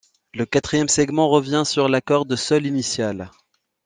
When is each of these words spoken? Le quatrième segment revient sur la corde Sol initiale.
Le 0.33 0.47
quatrième 0.47 0.87
segment 0.87 1.29
revient 1.29 1.61
sur 1.63 1.87
la 1.87 2.01
corde 2.01 2.35
Sol 2.35 2.65
initiale. 2.65 3.29